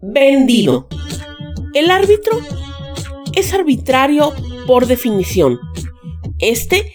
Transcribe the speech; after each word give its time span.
vendido. 0.00 0.88
El 1.74 1.90
árbitro 1.90 2.38
es 3.34 3.52
arbitrario 3.52 4.32
por 4.66 4.86
definición. 4.86 5.58
Este 6.38 6.94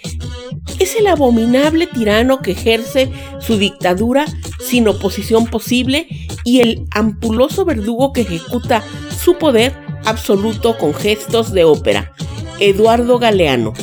es 0.79 0.95
el 0.95 1.07
abominable 1.07 1.87
tirano 1.87 2.41
que 2.41 2.51
ejerce 2.51 3.11
su 3.39 3.57
dictadura 3.57 4.25
sin 4.59 4.87
oposición 4.87 5.45
posible 5.47 6.07
y 6.43 6.61
el 6.61 6.85
ampuloso 6.91 7.65
verdugo 7.65 8.13
que 8.13 8.21
ejecuta 8.21 8.83
su 9.23 9.37
poder 9.37 9.73
absoluto 10.05 10.77
con 10.77 10.93
gestos 10.93 11.51
de 11.51 11.63
ópera. 11.63 12.13
Eduardo 12.59 13.19
Galeano. 13.19 13.73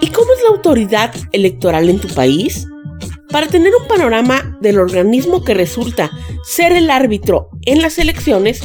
¿Y 0.00 0.08
cómo 0.08 0.32
es 0.32 0.42
la 0.42 0.56
autoridad 0.56 1.14
electoral 1.32 1.88
en 1.88 2.00
tu 2.00 2.08
país? 2.08 2.66
Para 3.30 3.46
tener 3.46 3.72
un 3.80 3.86
panorama 3.86 4.58
del 4.60 4.78
organismo 4.78 5.44
que 5.44 5.54
resulta 5.54 6.10
ser 6.42 6.72
el 6.72 6.90
árbitro 6.90 7.50
en 7.62 7.80
las 7.80 7.98
elecciones, 7.98 8.60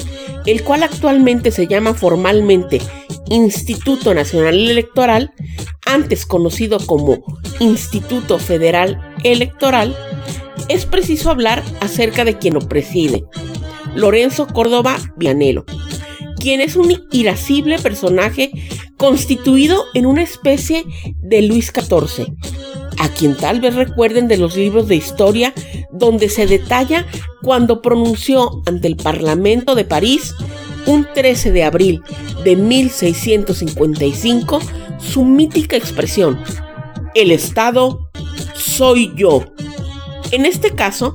el 0.45 0.63
cual 0.63 0.83
actualmente 0.83 1.51
se 1.51 1.67
llama 1.67 1.93
formalmente 1.93 2.81
Instituto 3.29 4.13
Nacional 4.13 4.55
Electoral, 4.69 5.33
antes 5.85 6.25
conocido 6.25 6.79
como 6.85 7.23
Instituto 7.59 8.39
Federal 8.39 8.99
Electoral, 9.23 9.95
es 10.67 10.85
preciso 10.85 11.29
hablar 11.29 11.63
acerca 11.79 12.25
de 12.25 12.37
quien 12.37 12.55
lo 12.55 12.61
preside, 12.61 13.23
Lorenzo 13.93 14.47
Córdoba 14.47 14.97
Vianelo, 15.15 15.65
quien 16.39 16.59
es 16.59 16.75
un 16.75 17.03
irascible 17.11 17.77
personaje 17.77 18.51
constituido 18.97 19.83
en 19.93 20.05
una 20.05 20.23
especie 20.23 20.85
de 21.21 21.41
Luis 21.43 21.71
XIV, 21.73 22.33
a 22.99 23.09
quien 23.09 23.35
tal 23.35 23.59
vez 23.61 23.75
recuerden 23.75 24.27
de 24.27 24.37
los 24.37 24.55
libros 24.55 24.87
de 24.87 24.95
historia 24.95 25.53
donde 25.91 26.29
se 26.29 26.47
detalla 26.47 27.05
cuando 27.41 27.81
pronunció 27.81 28.61
ante 28.65 28.87
el 28.87 28.95
Parlamento 28.95 29.75
de 29.75 29.85
París 29.85 30.33
un 30.85 31.07
13 31.13 31.51
de 31.51 31.63
abril 31.63 32.01
de 32.43 32.55
1655 32.55 34.59
su 34.99 35.23
mítica 35.23 35.75
expresión, 35.75 36.39
el 37.13 37.31
Estado 37.31 38.09
soy 38.55 39.11
yo. 39.15 39.43
En 40.31 40.45
este 40.45 40.71
caso, 40.71 41.13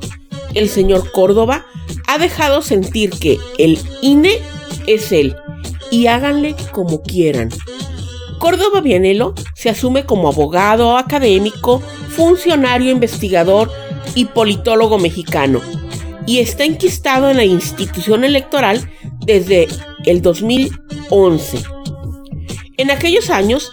el 0.54 0.68
señor 0.68 1.10
Córdoba 1.12 1.66
ha 2.06 2.18
dejado 2.18 2.62
sentir 2.62 3.10
que 3.10 3.38
el 3.58 3.78
INE 4.02 4.38
es 4.86 5.12
él 5.12 5.36
y 5.90 6.06
háganle 6.06 6.54
como 6.72 7.02
quieran. 7.02 7.50
Córdoba 8.40 8.80
Vianelo 8.80 9.34
se 9.54 9.68
asume 9.68 10.06
como 10.06 10.26
abogado, 10.26 10.96
académico, 10.96 11.80
funcionario 12.08 12.90
investigador 12.90 13.70
y 14.14 14.24
politólogo 14.24 14.98
mexicano, 14.98 15.60
y 16.26 16.38
está 16.38 16.64
enquistado 16.64 17.28
en 17.28 17.36
la 17.36 17.44
institución 17.44 18.24
electoral 18.24 18.90
desde 19.26 19.68
el 20.06 20.22
2011. 20.22 21.58
En 22.78 22.90
aquellos 22.90 23.28
años, 23.28 23.70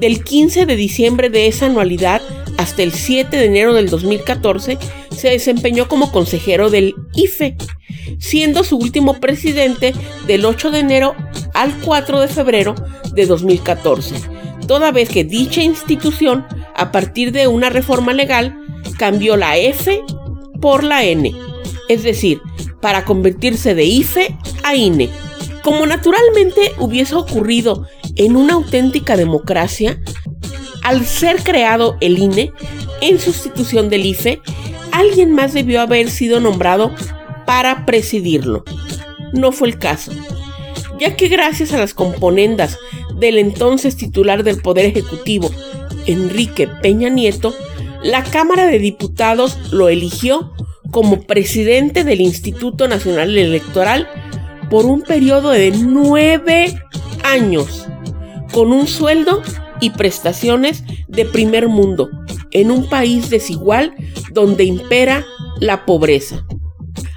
del 0.00 0.24
15 0.24 0.64
de 0.64 0.76
diciembre 0.76 1.28
de 1.28 1.46
esa 1.46 1.66
anualidad 1.66 2.22
hasta 2.56 2.82
el 2.82 2.92
7 2.92 3.36
de 3.36 3.44
enero 3.44 3.74
del 3.74 3.90
2014, 3.90 4.78
se 5.14 5.28
desempeñó 5.28 5.88
como 5.88 6.10
consejero 6.10 6.70
del 6.70 6.94
IFE, 7.14 7.56
siendo 8.18 8.64
su 8.64 8.76
último 8.76 9.14
presidente 9.14 9.94
del 10.26 10.44
8 10.44 10.70
de 10.70 10.80
enero 10.80 11.14
al 11.54 11.74
4 11.80 12.20
de 12.20 12.28
febrero 12.28 12.74
de 13.12 13.26
2014, 13.26 14.14
toda 14.66 14.92
vez 14.92 15.08
que 15.08 15.24
dicha 15.24 15.62
institución, 15.62 16.44
a 16.74 16.92
partir 16.92 17.32
de 17.32 17.46
una 17.46 17.70
reforma 17.70 18.12
legal, 18.12 18.58
cambió 18.98 19.36
la 19.36 19.56
F 19.56 20.02
por 20.60 20.84
la 20.84 21.04
N, 21.04 21.32
es 21.88 22.02
decir, 22.02 22.40
para 22.80 23.04
convertirse 23.04 23.74
de 23.74 23.84
IFE 23.84 24.36
a 24.62 24.74
INE. 24.74 25.08
Como 25.62 25.86
naturalmente 25.86 26.72
hubiese 26.78 27.14
ocurrido 27.14 27.86
en 28.16 28.36
una 28.36 28.54
auténtica 28.54 29.16
democracia, 29.16 30.00
al 30.82 31.04
ser 31.04 31.42
creado 31.42 31.96
el 32.00 32.18
INE, 32.18 32.52
en 33.00 33.18
sustitución 33.18 33.88
del 33.88 34.06
IFE, 34.06 34.40
alguien 34.92 35.32
más 35.32 35.52
debió 35.52 35.80
haber 35.80 36.10
sido 36.10 36.40
nombrado 36.40 36.92
para 37.46 37.86
presidirlo. 37.86 38.64
No 39.32 39.52
fue 39.52 39.68
el 39.68 39.78
caso 39.78 40.12
ya 40.98 41.16
que 41.16 41.28
gracias 41.28 41.72
a 41.72 41.78
las 41.78 41.94
componendas 41.94 42.78
del 43.14 43.38
entonces 43.38 43.96
titular 43.96 44.42
del 44.42 44.60
Poder 44.60 44.86
Ejecutivo, 44.86 45.50
Enrique 46.06 46.68
Peña 46.68 47.08
Nieto, 47.08 47.54
la 48.02 48.22
Cámara 48.22 48.66
de 48.66 48.78
Diputados 48.78 49.58
lo 49.72 49.88
eligió 49.88 50.52
como 50.90 51.22
presidente 51.22 52.04
del 52.04 52.20
Instituto 52.20 52.88
Nacional 52.88 53.36
Electoral 53.36 54.08
por 54.70 54.86
un 54.86 55.02
periodo 55.02 55.50
de 55.50 55.70
nueve 55.72 56.80
años, 57.24 57.86
con 58.52 58.72
un 58.72 58.86
sueldo 58.86 59.42
y 59.80 59.90
prestaciones 59.90 60.84
de 61.08 61.24
primer 61.24 61.68
mundo, 61.68 62.08
en 62.52 62.70
un 62.70 62.88
país 62.88 63.30
desigual 63.30 63.94
donde 64.32 64.64
impera 64.64 65.24
la 65.60 65.84
pobreza. 65.84 66.46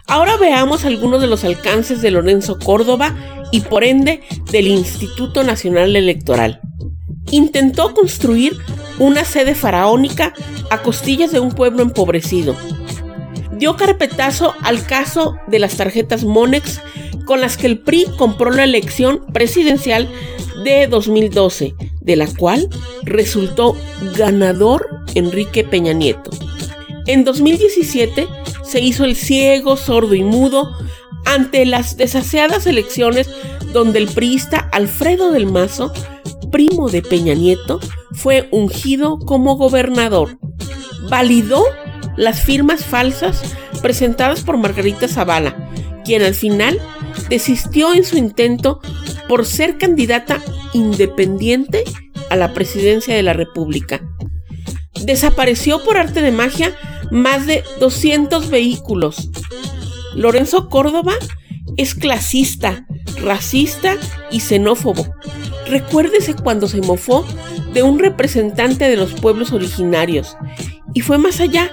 Ahora 0.09 0.37
veamos 0.37 0.85
algunos 0.85 1.21
de 1.21 1.27
los 1.27 1.43
alcances 1.43 2.01
de 2.01 2.09
Lorenzo 2.09 2.57
Córdoba 2.57 3.15
y 3.51 3.61
por 3.61 3.83
ende 3.83 4.21
del 4.51 4.65
Instituto 4.67 5.43
Nacional 5.43 5.95
Electoral. 5.95 6.61
Intentó 7.29 7.93
construir 7.93 8.57
una 8.97 9.23
sede 9.23 9.53
faraónica 9.53 10.33
a 10.71 10.81
costillas 10.81 11.31
de 11.31 11.39
un 11.39 11.51
pueblo 11.51 11.83
empobrecido. 11.83 12.55
Dio 13.51 13.75
carpetazo 13.75 14.55
al 14.63 14.83
caso 14.83 15.35
de 15.45 15.59
las 15.59 15.77
tarjetas 15.77 16.23
Monex 16.23 16.81
con 17.25 17.39
las 17.39 17.55
que 17.55 17.67
el 17.67 17.77
PRI 17.77 18.07
compró 18.17 18.49
la 18.49 18.63
elección 18.63 19.23
presidencial 19.31 20.09
de 20.63 20.87
2012, 20.87 21.75
de 22.01 22.15
la 22.15 22.25
cual 22.25 22.67
resultó 23.03 23.77
ganador 24.17 24.89
Enrique 25.13 25.63
Peña 25.63 25.93
Nieto. 25.93 26.31
En 27.05 27.23
2017 27.25 28.27
se 28.69 28.79
hizo 28.81 29.03
el 29.03 29.15
ciego, 29.15 29.77
sordo 29.77 30.13
y 30.13 30.23
mudo 30.23 30.71
ante 31.25 31.65
las 31.65 31.97
desaseadas 31.97 32.67
elecciones 32.67 33.29
donde 33.73 33.99
el 33.99 34.07
priista 34.07 34.69
Alfredo 34.71 35.31
del 35.31 35.45
Mazo, 35.45 35.91
primo 36.51 36.89
de 36.89 37.01
Peña 37.01 37.33
Nieto, 37.33 37.79
fue 38.13 38.47
ungido 38.51 39.19
como 39.19 39.55
gobernador. 39.55 40.37
Validó 41.09 41.63
las 42.15 42.41
firmas 42.41 42.85
falsas 42.85 43.41
presentadas 43.81 44.41
por 44.41 44.57
Margarita 44.57 45.07
Zavala, 45.07 45.55
quien 46.05 46.21
al 46.21 46.35
final 46.35 46.79
desistió 47.29 47.93
en 47.93 48.03
su 48.03 48.17
intento 48.17 48.81
por 49.27 49.45
ser 49.45 49.77
candidata 49.77 50.41
independiente 50.73 51.83
a 52.29 52.35
la 52.35 52.53
presidencia 52.53 53.15
de 53.15 53.23
la 53.23 53.33
República. 53.33 54.01
Desapareció 55.03 55.83
por 55.83 55.97
arte 55.97 56.21
de 56.21 56.31
magia 56.31 56.75
más 57.11 57.45
de 57.47 57.63
200 57.79 58.49
vehículos. 58.49 59.29
Lorenzo 60.15 60.69
Córdoba 60.69 61.13
es 61.77 61.95
clasista, 61.95 62.85
racista 63.21 63.95
y 64.31 64.39
xenófobo. 64.39 65.07
Recuérdese 65.67 66.33
cuando 66.35 66.67
se 66.67 66.81
mofó 66.81 67.25
de 67.73 67.83
un 67.83 67.99
representante 67.99 68.89
de 68.89 68.97
los 68.97 69.13
pueblos 69.13 69.51
originarios. 69.53 70.35
Y 70.93 71.01
fue 71.01 71.17
más 71.17 71.39
allá. 71.39 71.71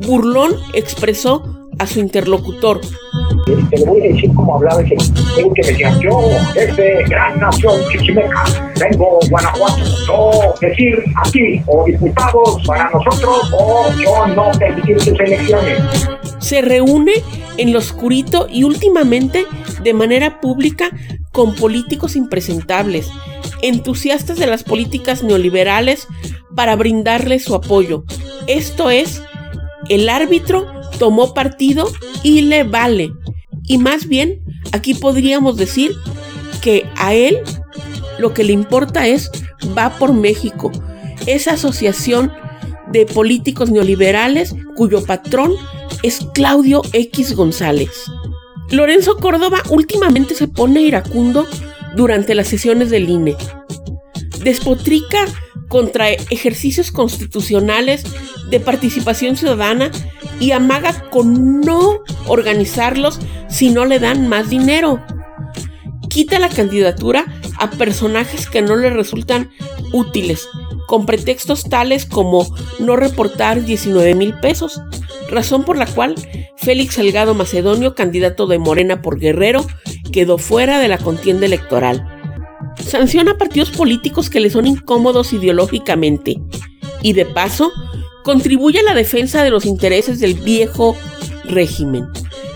Burlón 0.00 0.54
expresó 0.74 1.55
a 1.78 1.86
su 1.86 2.00
interlocutor. 2.00 2.80
Te 3.70 3.84
voy 3.84 4.00
a 4.00 4.12
decir 4.12 4.32
cómo 4.34 4.56
hablaba 4.56 4.82
ese 4.82 4.94
el 4.94 5.52
que 5.54 5.62
decía, 5.62 5.98
yo, 6.00 6.20
desde 6.54 7.04
gran 7.04 7.38
nación 7.38 7.80
chichimeca, 7.90 8.44
vengo 8.80 9.20
Guanajuato, 9.28 9.82
yo 10.06 10.54
decir 10.60 11.04
aquí, 11.16 11.62
o 11.66 11.84
diputados 11.84 12.62
para 12.66 12.90
nosotros, 12.90 13.50
o 13.52 13.86
yo 14.02 14.26
no 14.34 14.50
permitir 14.58 15.00
sus 15.00 15.18
elecciones. 15.20 15.82
Se 16.38 16.62
reúne 16.62 17.12
en 17.58 17.72
lo 17.72 17.78
oscurito 17.78 18.46
y 18.50 18.64
últimamente 18.64 19.46
de 19.82 19.94
manera 19.94 20.40
pública 20.40 20.90
con 21.32 21.54
políticos 21.54 22.16
impresentables, 22.16 23.10
entusiastas 23.62 24.38
de 24.38 24.46
las 24.46 24.64
políticas 24.64 25.22
neoliberales 25.22 26.08
para 26.54 26.76
brindarle 26.76 27.38
su 27.38 27.54
apoyo. 27.54 28.04
Esto 28.46 28.90
es, 28.90 29.22
el 29.88 30.08
árbitro 30.08 30.75
tomó 30.98 31.34
partido 31.34 31.90
y 32.22 32.42
le 32.42 32.64
vale. 32.64 33.12
Y 33.68 33.78
más 33.78 34.06
bien 34.06 34.42
Aquí 34.72 34.94
podríamos 34.94 35.56
decir 35.56 35.92
que 36.60 36.86
a 36.96 37.14
él 37.14 37.38
lo 38.18 38.34
que 38.34 38.44
le 38.44 38.52
importa 38.52 39.06
es 39.06 39.30
Va 39.76 39.98
por 39.98 40.12
México, 40.12 40.70
esa 41.26 41.54
asociación 41.54 42.30
de 42.92 43.06
políticos 43.06 43.70
neoliberales 43.70 44.54
cuyo 44.76 45.04
patrón 45.04 45.54
es 46.02 46.20
Claudio 46.34 46.82
X 46.92 47.34
González. 47.34 47.90
Lorenzo 48.70 49.16
Córdoba 49.16 49.62
últimamente 49.70 50.34
se 50.34 50.46
pone 50.46 50.82
iracundo 50.82 51.46
durante 51.96 52.34
las 52.34 52.48
sesiones 52.48 52.90
del 52.90 53.08
INE. 53.08 53.34
Despotrica 54.44 55.24
contra 55.68 56.10
ejercicios 56.10 56.92
constitucionales 56.92 58.04
de 58.50 58.60
participación 58.60 59.36
ciudadana 59.36 59.90
y 60.40 60.52
amaga 60.52 61.08
con 61.10 61.60
no 61.60 62.00
organizarlos 62.26 63.18
si 63.48 63.70
no 63.70 63.84
le 63.84 63.98
dan 63.98 64.28
más 64.28 64.48
dinero. 64.50 65.02
Quita 66.08 66.38
la 66.38 66.48
candidatura 66.48 67.26
a 67.58 67.70
personajes 67.70 68.48
que 68.48 68.62
no 68.62 68.76
le 68.76 68.90
resultan 68.90 69.50
útiles, 69.92 70.48
con 70.86 71.06
pretextos 71.06 71.64
tales 71.64 72.06
como 72.06 72.46
no 72.78 72.96
reportar 72.96 73.64
19 73.64 74.14
mil 74.14 74.34
pesos, 74.40 74.80
razón 75.28 75.64
por 75.64 75.76
la 75.76 75.86
cual 75.86 76.14
Félix 76.56 76.94
Salgado 76.94 77.34
Macedonio, 77.34 77.94
candidato 77.94 78.46
de 78.46 78.58
Morena 78.58 79.02
por 79.02 79.18
Guerrero, 79.18 79.66
quedó 80.12 80.38
fuera 80.38 80.78
de 80.78 80.88
la 80.88 80.98
contienda 80.98 81.46
electoral. 81.46 82.06
Sanciona 82.82 83.38
partidos 83.38 83.70
políticos 83.70 84.30
que 84.30 84.40
le 84.40 84.50
son 84.50 84.66
incómodos 84.66 85.32
ideológicamente 85.32 86.40
y 87.02 87.12
de 87.12 87.26
paso 87.26 87.72
contribuye 88.26 88.80
a 88.80 88.82
la 88.82 88.94
defensa 88.94 89.44
de 89.44 89.50
los 89.50 89.64
intereses 89.66 90.18
del 90.18 90.34
viejo 90.34 90.96
régimen, 91.44 92.08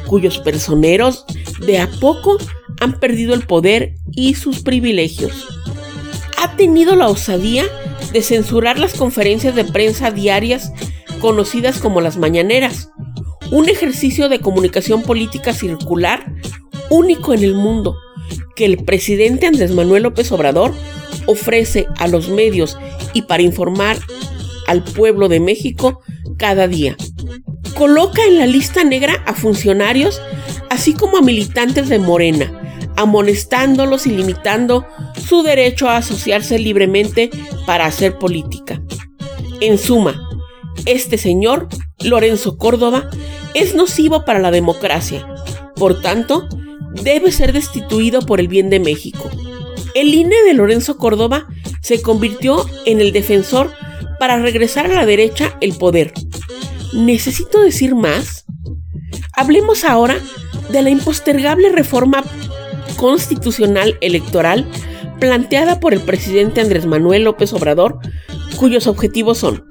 cuyos 0.08 0.40
personeros 0.40 1.25
de 1.64 1.78
a 1.78 1.88
poco 2.00 2.38
han 2.81 2.99
perdido 2.99 3.34
el 3.34 3.46
poder 3.46 3.94
y 4.11 4.34
sus 4.34 4.64
privilegios. 4.64 5.46
Ha 6.38 6.56
tenido 6.56 6.96
la 6.96 7.06
osadía 7.06 7.67
de 8.12 8.20
censurar 8.20 8.81
las 8.81 8.94
conferencias 8.94 9.55
de 9.55 9.64
prensa 9.64 10.11
diarias 10.11 10.72
conocidas 11.20 11.78
como 11.78 12.00
las 12.00 12.17
mañaneras, 12.17 12.90
un 13.52 13.69
ejercicio 13.69 14.28
de 14.28 14.40
comunicación 14.40 15.05
política 15.05 15.52
circular 15.55 16.34
único 16.90 17.32
en 17.32 17.44
el 17.44 17.55
mundo 17.55 17.94
que 18.56 18.64
el 18.64 18.84
presidente 18.84 19.46
Andrés 19.46 19.70
Manuel 19.70 20.02
López 20.02 20.32
Obrador 20.32 20.75
ofrece 21.26 21.87
a 21.96 22.08
los 22.08 22.28
medios 22.28 22.76
y 23.14 23.22
para 23.22 23.44
informar 23.44 23.99
al 24.70 24.84
pueblo 24.84 25.28
de 25.28 25.40
México 25.40 26.00
cada 26.38 26.69
día. 26.69 26.96
Coloca 27.76 28.25
en 28.25 28.38
la 28.38 28.46
lista 28.46 28.84
negra 28.84 29.20
a 29.26 29.34
funcionarios 29.34 30.22
así 30.70 30.94
como 30.94 31.19
a 31.19 31.22
militantes 31.22 31.88
de 31.88 31.99
Morena, 31.99 32.78
amonestándolos 32.96 34.06
y 34.06 34.11
limitando 34.11 34.87
su 35.26 35.43
derecho 35.43 35.88
a 35.88 35.96
asociarse 35.96 36.61
libremente 36.61 37.31
para 37.67 37.87
hacer 37.87 38.17
política. 38.17 38.81
En 39.61 39.76
suma, 39.76 40.28
este 40.87 41.19
señor, 41.19 41.69
Lorenzo 41.99 42.56
Córdoba, 42.56 43.11
es 43.55 43.75
nocivo 43.75 44.25
para 44.25 44.38
la 44.38 44.52
democracia. 44.52 45.26
Por 45.75 46.00
tanto, 46.00 46.49
debe 47.02 47.32
ser 47.32 47.52
destituido 47.52 48.20
por 48.20 48.38
el 48.38 48.46
bien 48.46 48.70
de 48.70 48.78
México. 48.78 49.28
El 49.96 50.14
INE 50.14 50.37
de 50.44 50.55
Lorenzo 50.55 50.96
Córdoba 50.96 51.49
se 51.82 52.00
convirtió 52.00 52.64
en 52.87 53.00
el 53.00 53.12
defensor 53.12 53.72
para 54.20 54.38
regresar 54.38 54.84
a 54.84 54.94
la 54.94 55.06
derecha 55.06 55.56
el 55.62 55.72
poder. 55.72 56.12
¿Necesito 56.93 57.62
decir 57.62 57.94
más? 57.94 58.44
Hablemos 59.32 59.82
ahora 59.82 60.19
de 60.69 60.82
la 60.82 60.90
impostergable 60.90 61.70
reforma 61.70 62.22
constitucional 62.96 63.96
electoral 64.02 64.70
planteada 65.20 65.81
por 65.81 65.94
el 65.94 66.00
presidente 66.00 66.61
Andrés 66.61 66.84
Manuel 66.84 67.25
López 67.25 67.55
Obrador, 67.55 67.99
cuyos 68.56 68.87
objetivos 68.87 69.38
son, 69.38 69.64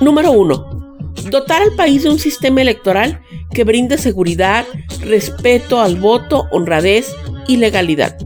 número 0.00 0.30
uno, 0.30 0.86
dotar 1.28 1.60
al 1.62 1.72
país 1.72 2.04
de 2.04 2.10
un 2.10 2.20
sistema 2.20 2.62
electoral 2.62 3.22
que 3.52 3.64
brinde 3.64 3.98
seguridad, 3.98 4.66
respeto 5.00 5.80
al 5.80 5.96
voto, 5.96 6.46
honradez 6.52 7.12
y 7.48 7.56
legalidad. 7.56 8.16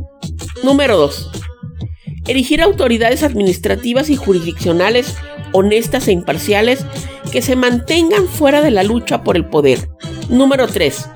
Número 0.63 0.99
2. 0.99 1.31
Erigir 2.29 2.61
autoridades 2.61 3.23
administrativas 3.23 4.11
y 4.11 4.17
jurisdiccionales 4.17 5.17
honestas 5.53 6.09
e 6.09 6.13
imparciales 6.13 6.85
que 7.31 7.43
se 7.43 7.57
mantengan 7.57 8.27
fuera 8.27 8.63
de 8.63 8.71
la 8.71 8.83
lucha 8.83 9.23
por 9.23 9.37
el 9.37 9.47
poder. 9.47 9.89
Número 10.29 10.67
3. 10.67 11.09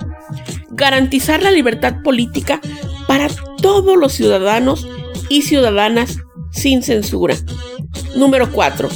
Garantizar 0.71 1.43
la 1.43 1.51
libertad 1.51 2.03
política 2.03 2.61
para 3.07 3.29
todos 3.61 3.97
los 3.97 4.13
ciudadanos 4.13 4.89
y 5.29 5.43
ciudadanas 5.43 6.19
sin 6.51 6.83
censura. 6.83 7.37
Número 8.17 8.51
4. 8.53 8.89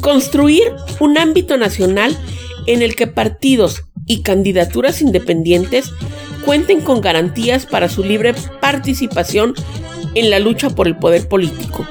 Construir 0.00 0.72
un 1.00 1.18
ámbito 1.18 1.56
nacional 1.56 2.16
en 2.66 2.82
el 2.82 2.94
que 2.96 3.06
partidos 3.06 3.84
y 4.06 4.22
candidaturas 4.22 5.00
independientes 5.00 5.90
cuenten 6.44 6.80
con 6.80 7.00
garantías 7.00 7.66
para 7.66 7.88
su 7.88 8.04
libre 8.04 8.34
participación 8.60 9.54
en 10.14 10.30
la 10.30 10.38
lucha 10.38 10.70
por 10.70 10.86
el 10.86 10.96
poder 10.96 11.28
político. 11.28 11.86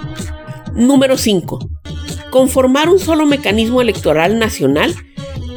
Número 0.74 1.18
5. 1.18 1.73
Conformar 2.34 2.90
un 2.90 2.98
solo 2.98 3.28
mecanismo 3.28 3.80
electoral 3.80 4.40
nacional 4.40 4.96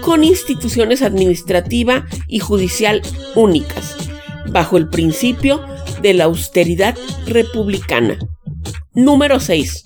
con 0.02 0.24
instituciones 0.24 1.00
administrativa 1.00 2.04
y 2.28 2.40
judicial 2.40 3.00
únicas, 3.34 3.96
bajo 4.50 4.76
el 4.76 4.90
principio 4.90 5.64
de 6.02 6.12
la 6.12 6.24
austeridad 6.24 6.94
republicana. 7.26 8.18
Número 8.92 9.40
6. 9.40 9.84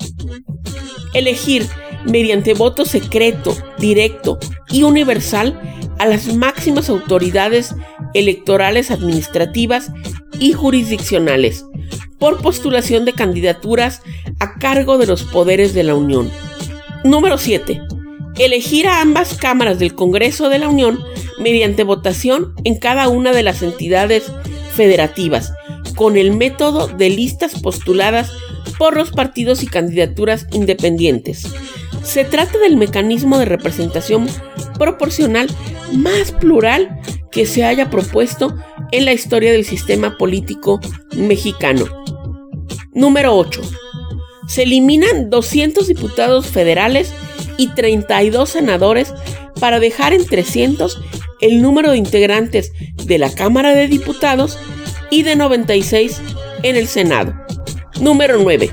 Elegir 1.14 1.64
mediante 2.06 2.54
voto 2.54 2.84
secreto, 2.84 3.56
directo 3.78 4.40
y 4.68 4.82
universal 4.82 5.60
a 6.00 6.06
las 6.06 6.34
máximas 6.34 6.88
autoridades 6.88 7.72
electorales 8.14 8.90
administrativas 8.90 9.92
y 10.40 10.54
jurisdiccionales 10.54 11.64
por 12.18 12.42
postulación 12.42 13.04
de 13.04 13.12
candidaturas 13.12 14.02
a 14.40 14.58
cargo 14.58 14.98
de 14.98 15.06
los 15.06 15.22
poderes 15.22 15.72
de 15.72 15.84
la 15.84 15.94
Unión. 15.94 16.28
Número 17.04 17.38
7. 17.38 17.80
Elegir 18.38 18.86
a 18.86 19.00
ambas 19.00 19.34
cámaras 19.34 19.78
del 19.78 19.94
Congreso 19.94 20.50
de 20.50 20.58
la 20.58 20.68
Unión 20.68 21.02
mediante 21.38 21.82
votación 21.82 22.52
en 22.64 22.78
cada 22.78 23.08
una 23.08 23.32
de 23.32 23.42
las 23.42 23.62
entidades 23.62 24.30
federativas, 24.74 25.54
con 25.96 26.18
el 26.18 26.36
método 26.36 26.88
de 26.88 27.08
listas 27.08 27.58
postuladas 27.60 28.30
por 28.78 28.96
los 28.96 29.12
partidos 29.12 29.62
y 29.62 29.66
candidaturas 29.66 30.46
independientes. 30.52 31.46
Se 32.02 32.24
trata 32.24 32.58
del 32.58 32.76
mecanismo 32.76 33.38
de 33.38 33.46
representación 33.46 34.28
proporcional 34.78 35.48
más 35.92 36.32
plural 36.32 37.00
que 37.32 37.46
se 37.46 37.64
haya 37.64 37.88
propuesto 37.88 38.54
en 38.92 39.06
la 39.06 39.14
historia 39.14 39.52
del 39.52 39.64
sistema 39.64 40.18
político 40.18 40.80
mexicano. 41.16 41.86
Número 42.92 43.34
8. 43.36 43.62
Se 44.50 44.64
eliminan 44.64 45.30
200 45.30 45.86
diputados 45.86 46.48
federales 46.48 47.14
y 47.56 47.68
32 47.68 48.48
senadores 48.50 49.14
para 49.60 49.78
dejar 49.78 50.12
en 50.12 50.26
300 50.26 51.00
el 51.40 51.62
número 51.62 51.92
de 51.92 51.98
integrantes 51.98 52.72
de 53.04 53.18
la 53.18 53.32
Cámara 53.32 53.76
de 53.76 53.86
Diputados 53.86 54.58
y 55.08 55.22
de 55.22 55.36
96 55.36 56.20
en 56.64 56.74
el 56.74 56.88
Senado. 56.88 57.32
Número 58.00 58.38
9. 58.42 58.70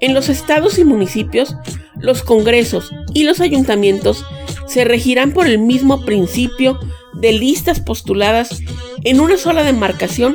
En 0.00 0.12
los 0.12 0.28
estados 0.28 0.76
y 0.80 0.84
municipios, 0.84 1.54
los 2.00 2.24
congresos 2.24 2.90
y 3.14 3.22
los 3.22 3.40
ayuntamientos 3.40 4.26
se 4.66 4.84
regirán 4.84 5.30
por 5.30 5.46
el 5.46 5.60
mismo 5.60 6.04
principio 6.04 6.80
de 7.12 7.32
listas 7.32 7.78
postuladas 7.78 8.58
en 9.04 9.20
una 9.20 9.36
sola 9.36 9.62
demarcación 9.62 10.34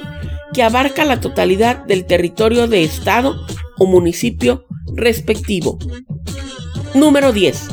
que 0.53 0.63
abarca 0.63 1.03
la 1.03 1.19
totalidad 1.19 1.84
del 1.84 2.05
territorio 2.05 2.69
de 2.69 2.86
estado 2.86 3.46
o 3.79 3.86
municipio 3.86 4.65
respectivo. 4.93 5.79
Número 6.93 7.31
10. 7.31 7.69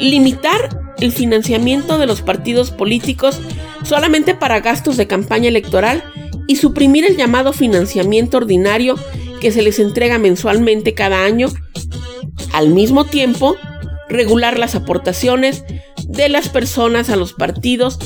Limitar 0.00 0.80
el 1.00 1.12
financiamiento 1.12 1.98
de 1.98 2.06
los 2.06 2.22
partidos 2.22 2.70
políticos 2.70 3.40
solamente 3.84 4.34
para 4.34 4.60
gastos 4.60 4.96
de 4.96 5.06
campaña 5.06 5.48
electoral 5.48 6.04
y 6.46 6.56
suprimir 6.56 7.04
el 7.04 7.16
llamado 7.16 7.52
financiamiento 7.52 8.36
ordinario 8.36 8.96
que 9.40 9.50
se 9.50 9.62
les 9.62 9.78
entrega 9.78 10.18
mensualmente 10.18 10.94
cada 10.94 11.24
año. 11.24 11.48
Al 12.52 12.68
mismo 12.68 13.04
tiempo, 13.04 13.56
regular 14.08 14.58
las 14.58 14.74
aportaciones 14.74 15.64
de 16.06 16.28
las 16.28 16.48
personas 16.48 17.10
a 17.10 17.16
los 17.16 17.32
partidos 17.32 17.98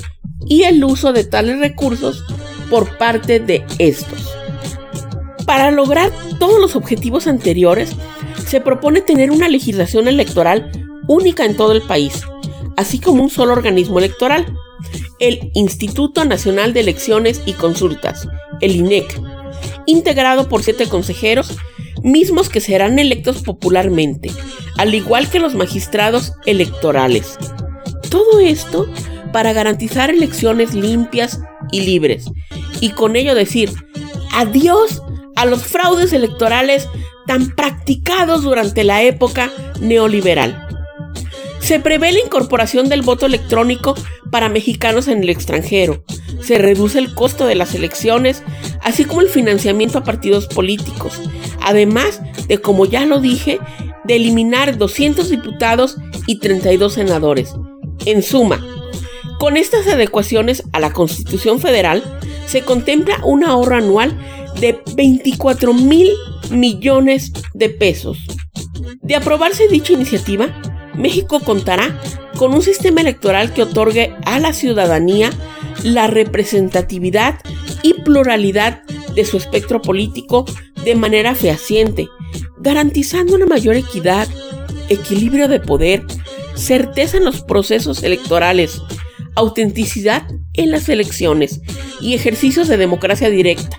y 0.48 0.62
el 0.62 0.82
uso 0.84 1.12
de 1.12 1.24
tales 1.24 1.58
recursos 1.58 2.24
por 2.70 2.96
parte 2.98 3.40
de 3.40 3.64
estos. 3.78 4.35
Para 5.46 5.70
lograr 5.70 6.10
todos 6.38 6.60
los 6.60 6.74
objetivos 6.74 7.26
anteriores, 7.26 7.92
se 8.46 8.60
propone 8.60 9.00
tener 9.00 9.30
una 9.30 9.48
legislación 9.48 10.08
electoral 10.08 10.70
única 11.06 11.44
en 11.44 11.56
todo 11.56 11.72
el 11.72 11.82
país, 11.82 12.22
así 12.76 12.98
como 12.98 13.22
un 13.22 13.30
solo 13.30 13.52
organismo 13.52 13.98
electoral, 13.98 14.46
el 15.20 15.50
Instituto 15.54 16.24
Nacional 16.24 16.72
de 16.72 16.80
Elecciones 16.80 17.42
y 17.46 17.52
Consultas, 17.52 18.28
el 18.60 18.74
INEC, 18.74 19.20
integrado 19.86 20.48
por 20.48 20.62
siete 20.62 20.88
consejeros, 20.88 21.56
mismos 22.02 22.48
que 22.48 22.60
serán 22.60 22.98
electos 22.98 23.42
popularmente, 23.42 24.30
al 24.76 24.94
igual 24.94 25.30
que 25.30 25.38
los 25.38 25.54
magistrados 25.54 26.32
electorales. 26.44 27.38
Todo 28.10 28.40
esto 28.40 28.86
para 29.32 29.52
garantizar 29.52 30.10
elecciones 30.10 30.74
limpias 30.74 31.40
y 31.70 31.82
libres, 31.82 32.26
y 32.80 32.90
con 32.90 33.16
ello 33.16 33.34
decir 33.34 33.70
adiós 34.32 35.02
a 35.36 35.46
los 35.46 35.64
fraudes 35.64 36.12
electorales 36.12 36.88
tan 37.26 37.54
practicados 37.54 38.42
durante 38.42 38.84
la 38.84 39.02
época 39.02 39.52
neoliberal. 39.80 40.66
Se 41.60 41.80
prevé 41.80 42.12
la 42.12 42.20
incorporación 42.20 42.88
del 42.88 43.02
voto 43.02 43.26
electrónico 43.26 43.94
para 44.30 44.48
mexicanos 44.48 45.08
en 45.08 45.22
el 45.22 45.30
extranjero. 45.30 46.04
Se 46.40 46.58
reduce 46.58 46.98
el 46.98 47.12
costo 47.14 47.46
de 47.46 47.56
las 47.56 47.74
elecciones, 47.74 48.42
así 48.82 49.04
como 49.04 49.20
el 49.20 49.28
financiamiento 49.28 49.98
a 49.98 50.04
partidos 50.04 50.46
políticos. 50.46 51.20
Además 51.60 52.20
de, 52.46 52.58
como 52.58 52.86
ya 52.86 53.04
lo 53.04 53.20
dije, 53.20 53.58
de 54.04 54.16
eliminar 54.16 54.78
200 54.78 55.28
diputados 55.28 55.96
y 56.28 56.38
32 56.38 56.92
senadores. 56.92 57.52
En 58.04 58.22
suma, 58.22 58.64
con 59.40 59.56
estas 59.56 59.88
adecuaciones 59.88 60.62
a 60.72 60.78
la 60.78 60.92
Constitución 60.92 61.58
Federal, 61.58 62.04
se 62.46 62.62
contempla 62.62 63.18
un 63.24 63.44
ahorro 63.44 63.76
anual 63.76 64.16
de 64.60 64.80
24 64.94 65.72
mil 65.72 66.08
millones 66.50 67.32
de 67.54 67.68
pesos. 67.68 68.18
De 69.02 69.16
aprobarse 69.16 69.68
dicha 69.68 69.92
iniciativa, 69.92 70.48
México 70.94 71.40
contará 71.40 72.00
con 72.36 72.54
un 72.54 72.62
sistema 72.62 73.00
electoral 73.00 73.52
que 73.52 73.62
otorgue 73.62 74.14
a 74.24 74.38
la 74.38 74.52
ciudadanía 74.52 75.30
la 75.82 76.06
representatividad 76.06 77.38
y 77.82 77.94
pluralidad 77.94 78.82
de 79.14 79.24
su 79.24 79.36
espectro 79.36 79.80
político 79.80 80.44
de 80.84 80.94
manera 80.94 81.34
fehaciente, 81.34 82.08
garantizando 82.58 83.34
una 83.34 83.46
mayor 83.46 83.76
equidad, 83.76 84.28
equilibrio 84.88 85.48
de 85.48 85.60
poder, 85.60 86.04
certeza 86.54 87.16
en 87.16 87.24
los 87.24 87.42
procesos 87.42 88.02
electorales, 88.02 88.80
autenticidad 89.34 90.26
en 90.54 90.70
las 90.70 90.88
elecciones 90.88 91.60
y 92.00 92.14
ejercicios 92.14 92.68
de 92.68 92.76
democracia 92.76 93.30
directa, 93.30 93.78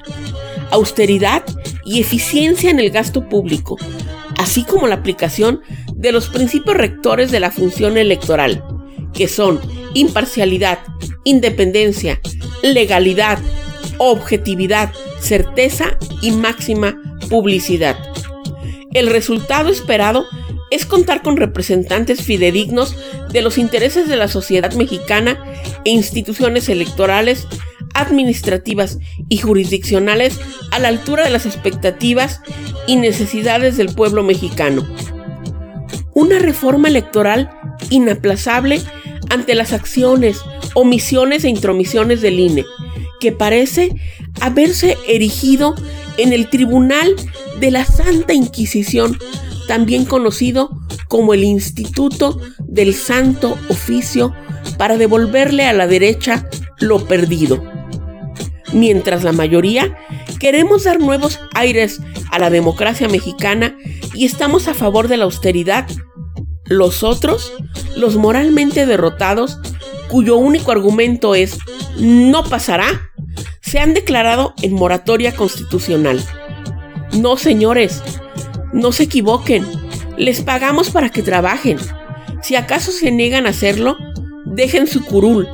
austeridad 0.72 1.44
y 1.86 2.00
eficiencia 2.00 2.70
en 2.70 2.80
el 2.80 2.90
gasto 2.92 3.28
público, 3.28 3.78
así 4.38 4.64
como 4.64 4.88
la 4.88 4.96
aplicación 4.96 5.62
de 5.96 6.12
los 6.12 6.30
principios 6.30 6.76
rectores 6.76 7.32
de 7.32 7.40
la 7.40 7.52
función 7.52 7.98
electoral, 7.98 8.64
que 9.14 9.28
son 9.28 9.60
imparcialidad, 9.94 10.80
independencia, 11.24 12.20
legalidad, 12.62 13.40
objetividad, 13.98 14.92
certeza 15.20 15.98
y 16.22 16.32
máxima 16.32 16.98
publicidad. 17.30 17.98
El 18.94 19.08
resultado 19.08 19.70
esperado 19.70 20.26
es 20.70 20.86
contar 20.86 21.22
con 21.22 21.38
representantes 21.38 22.22
fidedignos 22.22 22.96
de 23.32 23.42
los 23.42 23.58
intereses 23.58 24.08
de 24.08 24.16
la 24.16 24.28
sociedad 24.28 24.74
mexicana 24.74 25.44
e 25.86 25.92
instituciones 25.92 26.70
electorales, 26.70 27.48
administrativas 27.98 29.00
y 29.30 29.38
jurisdiccionales 29.38 30.40
a 30.72 30.80
la 30.80 30.88
altura 30.88 31.24
de 31.24 31.30
las 31.30 31.46
expectativas 31.46 32.42
y 32.88 32.96
necesidades 32.96 33.78
del 33.78 33.94
pueblo 33.94 34.24
mexicano. 34.24 34.88
Una 36.14 36.40
reforma 36.40 36.88
electoral 36.88 37.50
inaplazable 37.90 38.82
ante 39.30 39.56
las 39.56 39.74
acciones, 39.74 40.42
omisiones 40.74 41.44
e 41.44 41.50
intromisiones 41.50 42.22
del 42.22 42.40
INE, 42.40 42.66
que 43.20 43.32
parece 43.32 43.94
haberse 44.42 44.98
erigido 45.08 45.76
en 46.18 46.34
el 46.34 46.50
Tribunal 46.50 47.16
de 47.60 47.72
la 47.72 47.86
Santa 47.86 48.34
Inquisición 48.34 49.18
también 49.68 50.06
conocido 50.06 50.72
como 51.08 51.34
el 51.34 51.44
Instituto 51.44 52.40
del 52.68 52.96
Santo 52.96 53.58
Oficio, 53.70 54.34
para 54.78 54.98
devolverle 54.98 55.66
a 55.66 55.74
la 55.74 55.88
derecha 55.88 56.50
lo 56.80 57.06
perdido. 57.06 57.64
Mientras 58.74 59.24
la 59.24 59.32
mayoría 59.32 59.98
queremos 60.40 60.84
dar 60.84 61.00
nuevos 61.00 61.40
aires 61.54 62.02
a 62.32 62.40
la 62.40 62.50
democracia 62.50 63.08
mexicana 63.08 63.78
y 64.14 64.26
estamos 64.26 64.68
a 64.68 64.74
favor 64.74 65.08
de 65.08 65.18
la 65.18 65.26
austeridad, 65.26 65.88
los 66.66 67.04
otros, 67.04 67.54
los 67.96 68.18
moralmente 68.18 68.86
derrotados, 68.86 69.60
cuyo 70.10 70.38
único 70.38 70.72
argumento 70.72 71.36
es 71.36 71.58
no 71.98 72.44
pasará, 72.44 73.12
se 73.62 73.80
han 73.80 73.94
declarado 73.94 74.54
en 74.62 74.74
moratoria 74.74 75.36
constitucional. 75.36 76.24
No, 77.14 77.38
señores, 77.38 78.04
no 78.74 78.92
se 78.92 79.04
equivoquen, 79.04 79.66
les 80.18 80.42
pagamos 80.42 80.90
para 80.90 81.10
que 81.10 81.24
trabajen. 81.24 81.78
Si 82.42 82.56
acaso 82.56 82.92
se 82.92 83.12
niegan 83.12 83.46
a 83.46 83.50
hacerlo, 83.50 83.98
dejen 84.46 84.88
su 84.88 85.04
curul 85.04 85.48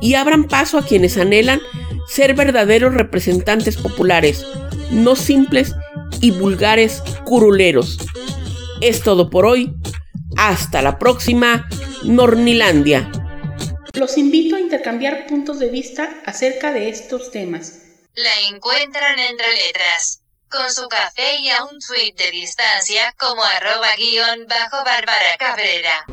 y 0.00 0.14
abran 0.14 0.44
paso 0.44 0.78
a 0.78 0.82
quienes 0.82 1.16
anhelan 1.18 1.60
ser 2.08 2.34
verdaderos 2.34 2.94
representantes 2.94 3.76
populares, 3.76 4.44
no 4.90 5.14
simples 5.14 5.74
y 6.20 6.30
vulgares 6.30 7.02
curuleros. 7.24 7.98
Es 8.80 9.02
todo 9.02 9.30
por 9.30 9.46
hoy. 9.46 9.72
Hasta 10.36 10.82
la 10.82 10.98
próxima, 10.98 11.68
Nornilandia. 12.04 13.10
Los 13.94 14.16
invito 14.16 14.56
a 14.56 14.60
intercambiar 14.60 15.26
puntos 15.26 15.58
de 15.58 15.68
vista 15.68 16.08
acerca 16.24 16.72
de 16.72 16.88
estos 16.88 17.30
temas. 17.30 17.80
La 18.14 18.48
encuentran 18.48 19.18
entre 19.18 19.46
letras 19.66 20.22
con 20.48 20.72
su 20.72 20.88
café 20.88 21.36
y 21.40 21.50
a 21.50 21.64
un 21.64 21.78
tweet 21.78 22.14
de 22.16 22.30
distancia 22.30 23.14
como 23.18 23.42
arroba 23.42 23.94
guion 23.96 24.46
bajo 24.48 24.84
Bárbara 24.84 25.36
Cabrera. 25.38 26.06